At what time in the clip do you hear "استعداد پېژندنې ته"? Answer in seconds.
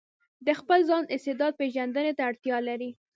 1.15-2.21